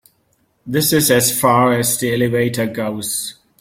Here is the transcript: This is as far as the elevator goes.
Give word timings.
This 0.65 0.93
is 0.93 1.11
as 1.11 1.39
far 1.39 1.73
as 1.73 1.95
the 1.99 2.15
elevator 2.15 2.65
goes. 2.65 3.35